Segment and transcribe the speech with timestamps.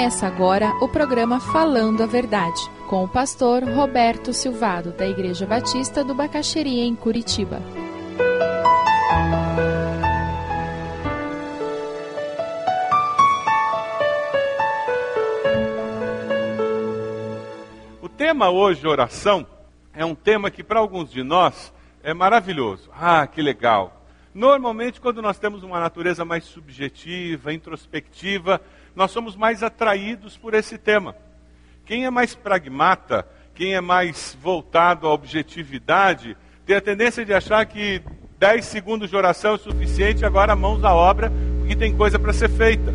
[0.00, 2.58] Começa agora o programa Falando a Verdade,
[2.88, 7.60] com o pastor Roberto Silvado, da Igreja Batista do Bacaxeria, em Curitiba.
[18.00, 19.46] O tema hoje, oração,
[19.92, 22.90] é um tema que para alguns de nós é maravilhoso.
[22.98, 24.06] Ah, que legal.
[24.32, 28.62] Normalmente, quando nós temos uma natureza mais subjetiva, introspectiva,
[28.94, 31.14] nós somos mais atraídos por esse tema.
[31.84, 37.64] Quem é mais pragmata, quem é mais voltado à objetividade, tem a tendência de achar
[37.66, 38.02] que
[38.38, 42.48] 10 segundos de oração é suficiente, agora mãos à obra, porque tem coisa para ser
[42.48, 42.94] feita.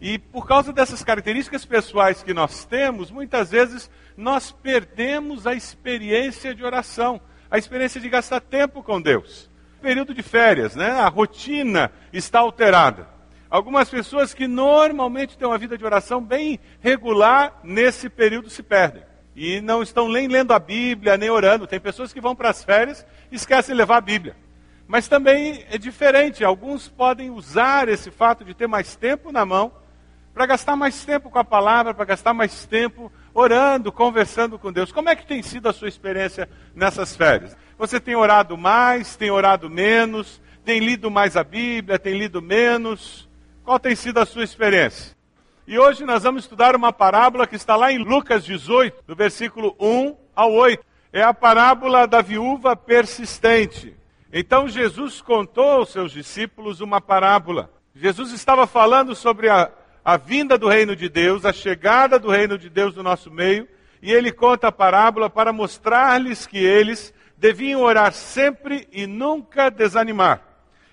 [0.00, 6.54] E por causa dessas características pessoais que nós temos, muitas vezes nós perdemos a experiência
[6.54, 7.20] de oração,
[7.50, 9.50] a experiência de gastar tempo com Deus
[9.84, 10.92] período de férias, né?
[10.92, 13.06] A rotina está alterada.
[13.54, 19.04] Algumas pessoas que normalmente têm uma vida de oração bem regular, nesse período se perdem.
[19.36, 21.64] E não estão nem lendo a Bíblia, nem orando.
[21.64, 24.34] Tem pessoas que vão para as férias e esquecem de levar a Bíblia.
[24.88, 26.44] Mas também é diferente.
[26.44, 29.72] Alguns podem usar esse fato de ter mais tempo na mão
[30.34, 34.90] para gastar mais tempo com a palavra, para gastar mais tempo orando, conversando com Deus.
[34.90, 37.56] Como é que tem sido a sua experiência nessas férias?
[37.78, 43.32] Você tem orado mais, tem orado menos, tem lido mais a Bíblia, tem lido menos?
[43.64, 45.16] Qual tem sido a sua experiência?
[45.66, 49.74] E hoje nós vamos estudar uma parábola que está lá em Lucas 18, do versículo
[49.80, 50.84] 1 ao 8.
[51.10, 53.96] É a parábola da viúva persistente.
[54.30, 57.70] Então Jesus contou aos seus discípulos uma parábola.
[57.94, 59.72] Jesus estava falando sobre a,
[60.04, 63.66] a vinda do reino de Deus, a chegada do reino de Deus no nosso meio,
[64.02, 70.42] e ele conta a parábola para mostrar-lhes que eles deviam orar sempre e nunca desanimar.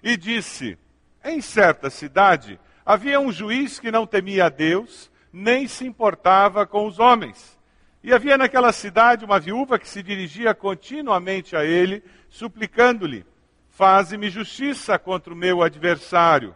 [0.01, 0.77] E disse:
[1.23, 6.87] Em certa cidade havia um juiz que não temia a Deus, nem se importava com
[6.87, 7.59] os homens.
[8.03, 13.25] E havia naquela cidade uma viúva que se dirigia continuamente a ele, suplicando-lhe:
[13.69, 16.55] Faze-me justiça contra o meu adversário.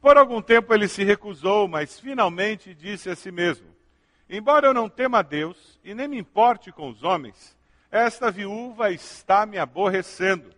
[0.00, 3.66] Por algum tempo ele se recusou, mas finalmente disse a si mesmo:
[4.28, 7.56] Embora eu não tema a Deus e nem me importe com os homens,
[7.90, 10.50] esta viúva está me aborrecendo.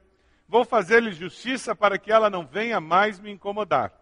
[0.49, 3.93] Vou fazer-lhe justiça para que ela não venha mais me incomodar.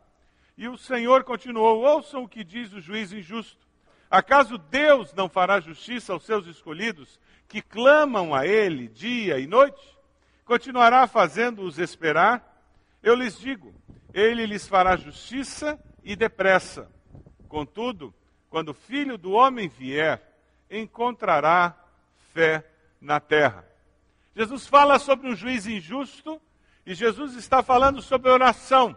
[0.57, 3.65] E o Senhor continuou: Ouçam o que diz o juiz injusto.
[4.11, 7.19] Acaso Deus não fará justiça aos seus escolhidos,
[7.49, 9.83] que clamam a Ele dia e noite?
[10.45, 12.63] Continuará fazendo-os esperar?
[13.03, 13.75] Eu lhes digo:
[14.13, 16.91] Ele lhes fará justiça e depressa.
[17.49, 18.15] Contudo,
[18.51, 20.23] quando o filho do homem vier,
[20.71, 21.77] encontrará
[22.33, 22.65] fé
[23.01, 23.65] na terra.
[24.35, 26.41] Jesus fala sobre um juiz injusto
[26.85, 28.97] e Jesus está falando sobre oração.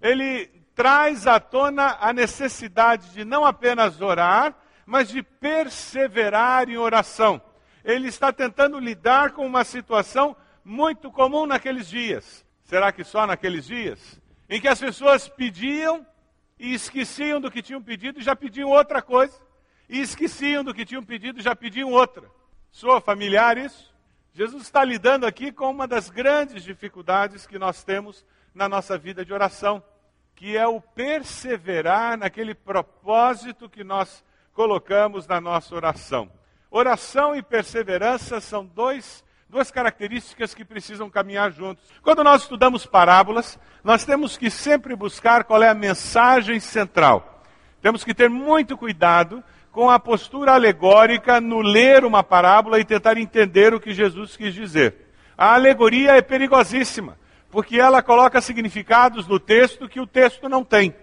[0.00, 4.54] Ele traz à tona a necessidade de não apenas orar,
[4.86, 7.42] mas de perseverar em oração.
[7.84, 12.44] Ele está tentando lidar com uma situação muito comum naqueles dias.
[12.64, 14.20] Será que só naqueles dias?
[14.48, 16.06] Em que as pessoas pediam
[16.58, 19.36] e esqueciam do que tinham pedido e já pediam outra coisa.
[19.88, 22.30] E esqueciam do que tinham pedido e já pediam outra.
[22.70, 23.89] Soa familiar isso?
[24.32, 28.24] Jesus está lidando aqui com uma das grandes dificuldades que nós temos
[28.54, 29.82] na nossa vida de oração,
[30.36, 36.30] que é o perseverar naquele propósito que nós colocamos na nossa oração.
[36.70, 41.84] Oração e perseverança são dois, duas características que precisam caminhar juntos.
[42.00, 47.42] Quando nós estudamos parábolas, nós temos que sempre buscar qual é a mensagem central.
[47.82, 49.42] Temos que ter muito cuidado
[49.72, 54.52] com a postura alegórica no ler uma parábola e tentar entender o que Jesus quis
[54.52, 54.94] dizer.
[55.36, 57.16] A alegoria é perigosíssima,
[57.50, 60.94] porque ela coloca significados no texto que o texto não tem.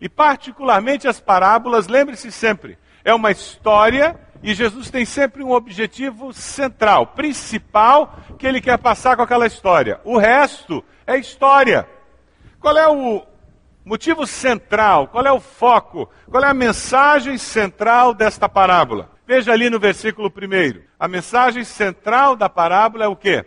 [0.00, 6.32] E, particularmente, as parábolas, lembre-se sempre, é uma história e Jesus tem sempre um objetivo
[6.32, 10.00] central, principal, que ele quer passar com aquela história.
[10.02, 11.86] O resto é história.
[12.58, 13.22] Qual é o,
[13.90, 19.10] motivo central, qual é o foco, qual é a mensagem central desta parábola?
[19.26, 20.80] Veja ali no versículo 1.
[20.96, 23.44] A mensagem central da parábola é o quê?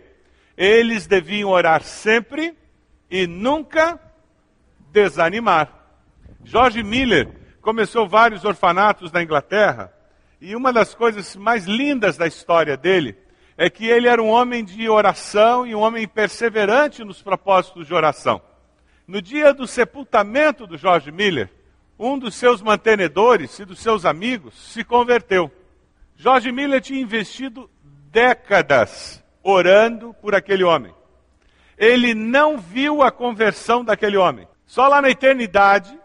[0.54, 2.54] Eles deviam orar sempre
[3.10, 3.98] e nunca
[4.92, 5.72] desanimar.
[6.44, 7.26] George Miller
[7.62, 9.94] começou vários orfanatos na Inglaterra
[10.42, 13.16] e uma das coisas mais lindas da história dele
[13.56, 17.94] é que ele era um homem de oração e um homem perseverante nos propósitos de
[17.94, 18.42] oração.
[19.06, 21.50] No dia do sepultamento do George Miller,
[21.98, 25.50] um dos seus mantenedores e dos seus amigos se converteu.
[26.16, 27.70] George Miller tinha investido
[28.10, 30.94] décadas orando por aquele homem.
[31.76, 34.48] Ele não viu a conversão daquele homem.
[34.64, 35.98] Só lá na eternidade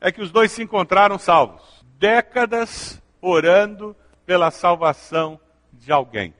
[0.00, 1.82] é que os dois se encontraram salvos.
[1.96, 3.96] décadas orando
[4.26, 5.40] pela salvação
[5.72, 6.34] de alguém.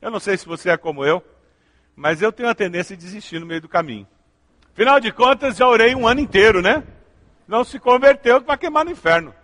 [0.00, 1.22] Eu não sei se você é como eu,
[1.94, 4.08] mas eu tenho a tendência de desistir no meio do caminho.
[4.72, 6.82] Afinal de contas, já orei um ano inteiro, né?
[7.46, 9.34] Não se converteu para queimar no inferno.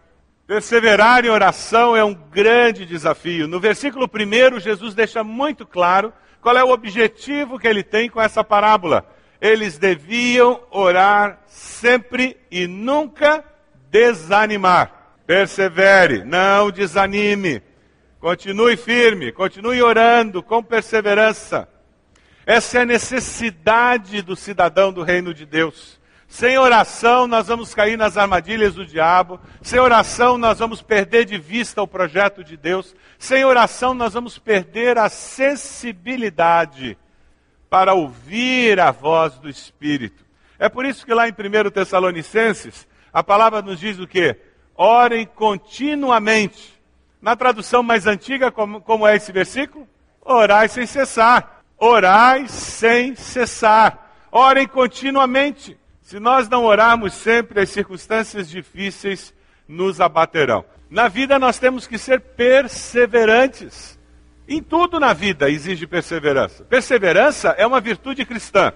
[0.47, 3.49] Perseverar em oração é um grande desafio.
[3.49, 8.23] No versículo 1, Jesus deixa muito claro qual é o objetivo que ele tem com
[8.23, 9.05] essa parábola.
[9.41, 13.45] Eles deviam orar sempre e nunca
[13.91, 15.17] desanimar.
[15.27, 17.61] Persevere, não desanime.
[18.21, 21.69] Continue firme, continue orando com perseverança.
[22.47, 26.01] Essa é a necessidade do cidadão do reino de Deus.
[26.29, 29.41] Sem oração, nós vamos cair nas armadilhas do diabo.
[29.61, 32.95] Sem oração, nós vamos perder de vista o projeto de Deus.
[33.19, 36.97] Sem oração, nós vamos perder a sensibilidade
[37.69, 40.25] para ouvir a voz do Espírito.
[40.57, 44.37] É por isso que lá em 1 Tessalonicenses, a palavra nos diz o quê?
[44.77, 46.81] Orem continuamente.
[47.21, 49.89] Na tradução mais antiga, como, como é esse versículo?
[50.23, 51.56] Orai sem cessar.
[51.79, 54.29] Orai sem cessar.
[54.31, 55.79] Orem continuamente.
[56.03, 59.35] Se nós não orarmos sempre, as circunstâncias difíceis
[59.67, 60.65] nos abaterão.
[60.89, 63.99] Na vida nós temos que ser perseverantes.
[64.49, 66.65] Em tudo na vida exige perseverança.
[66.65, 68.73] Perseverança é uma virtude cristã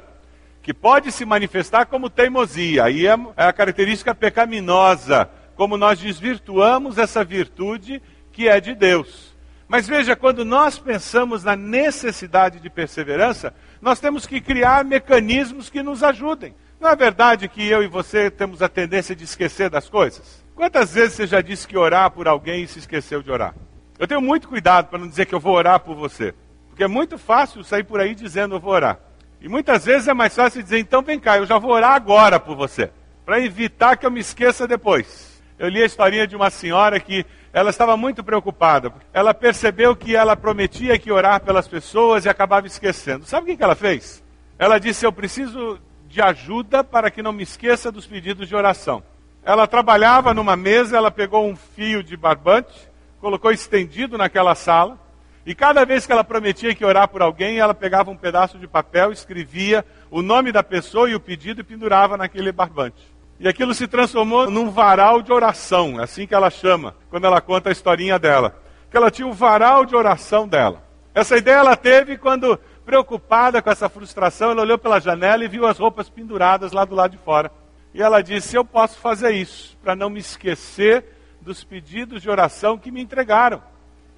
[0.63, 6.99] que pode se manifestar como teimosia, e é, é a característica pecaminosa, como nós desvirtuamos
[6.99, 9.35] essa virtude que é de Deus.
[9.71, 15.81] Mas veja, quando nós pensamos na necessidade de perseverança, nós temos que criar mecanismos que
[15.81, 16.57] nos ajudem.
[16.81, 20.45] Não é verdade que eu e você temos a tendência de esquecer das coisas?
[20.57, 23.55] Quantas vezes você já disse que orar por alguém e se esqueceu de orar?
[23.97, 26.35] Eu tenho muito cuidado para não dizer que eu vou orar por você.
[26.69, 28.99] Porque é muito fácil sair por aí dizendo eu vou orar.
[29.41, 32.41] E muitas vezes é mais fácil dizer, então vem cá, eu já vou orar agora
[32.41, 32.91] por você.
[33.25, 35.30] Para evitar que eu me esqueça depois.
[35.61, 38.91] Eu li a historinha de uma senhora que ela estava muito preocupada.
[39.13, 43.27] Ela percebeu que ela prometia que orar pelas pessoas e acabava esquecendo.
[43.27, 44.25] Sabe o que ela fez?
[44.59, 45.79] Ela disse: Eu preciso
[46.09, 49.03] de ajuda para que não me esqueça dos pedidos de oração.
[49.45, 52.89] Ela trabalhava numa mesa, ela pegou um fio de barbante,
[53.21, 54.99] colocou estendido naquela sala,
[55.45, 58.67] e cada vez que ela prometia que orar por alguém, ela pegava um pedaço de
[58.67, 63.20] papel, escrevia o nome da pessoa e o pedido e pendurava naquele barbante.
[63.41, 67.41] E aquilo se transformou num varal de oração, é assim que ela chama, quando ela
[67.41, 68.55] conta a historinha dela.
[68.91, 70.85] Que ela tinha um varal de oração dela.
[71.15, 75.67] Essa ideia ela teve quando, preocupada com essa frustração, ela olhou pela janela e viu
[75.67, 77.51] as roupas penduradas lá do lado de fora.
[77.95, 81.03] E ela disse: Eu posso fazer isso, para não me esquecer
[81.41, 83.63] dos pedidos de oração que me entregaram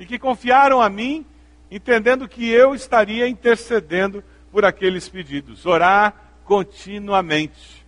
[0.01, 1.25] e que confiaram a mim,
[1.71, 5.65] entendendo que eu estaria intercedendo por aqueles pedidos.
[5.65, 6.13] Orar
[6.45, 7.82] continuamente.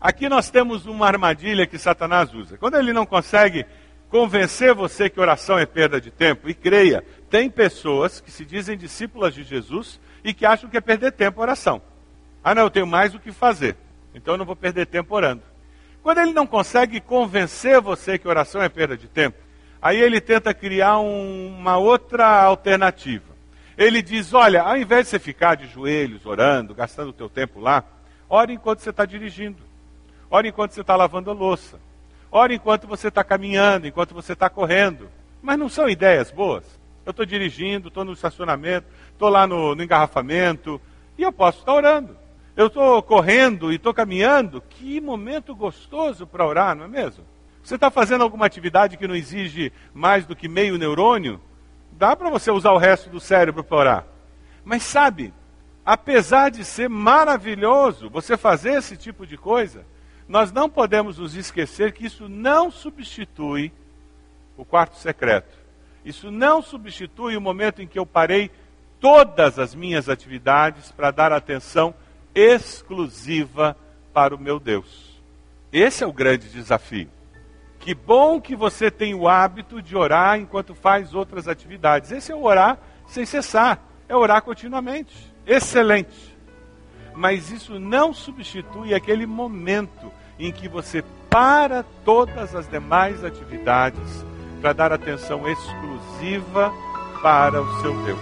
[0.00, 2.56] Aqui nós temos uma armadilha que Satanás usa.
[2.56, 3.66] Quando ele não consegue
[4.08, 8.76] convencer você que oração é perda de tempo, e creia, tem pessoas que se dizem
[8.76, 11.82] discípulas de Jesus e que acham que é perder tempo oração.
[12.42, 13.76] Ah, não, eu tenho mais o que fazer,
[14.14, 15.42] então eu não vou perder tempo orando.
[16.02, 19.36] Quando ele não consegue convencer você que oração é perda de tempo,
[19.82, 23.36] aí ele tenta criar um, uma outra alternativa.
[23.76, 27.60] Ele diz: olha, ao invés de você ficar de joelhos orando, gastando o teu tempo
[27.60, 27.84] lá,
[28.28, 29.67] ore enquanto você está dirigindo.
[30.30, 31.80] Ore enquanto você está lavando a louça.
[32.30, 35.08] Ore enquanto você está caminhando, enquanto você está correndo.
[35.40, 36.78] Mas não são ideias boas.
[37.06, 40.80] Eu estou dirigindo, estou no estacionamento, estou lá no, no, engarrafamento
[41.16, 42.16] e eu posso estar orando.
[42.54, 44.60] Eu estou correndo e estou caminhando.
[44.60, 47.24] Que momento gostoso para orar, não é mesmo?
[47.62, 51.40] Você está fazendo alguma atividade que não exige mais do que meio neurônio?
[51.92, 54.06] Dá para você usar o resto do cérebro para orar.
[54.64, 55.32] Mas sabe,
[55.84, 59.84] apesar de ser maravilhoso você fazer esse tipo de coisa,
[60.28, 63.72] nós não podemos nos esquecer que isso não substitui
[64.56, 65.56] o quarto secreto.
[66.04, 68.50] Isso não substitui o momento em que eu parei
[69.00, 71.94] todas as minhas atividades para dar atenção
[72.34, 73.76] exclusiva
[74.12, 75.18] para o meu Deus.
[75.72, 77.08] Esse é o grande desafio.
[77.78, 82.10] Que bom que você tem o hábito de orar enquanto faz outras atividades.
[82.10, 85.14] Esse é o orar sem cessar, é orar continuamente.
[85.46, 86.36] Excelente.
[87.18, 94.24] Mas isso não substitui aquele momento em que você para todas as demais atividades
[94.60, 96.72] para dar atenção exclusiva
[97.20, 98.20] para o seu Deus.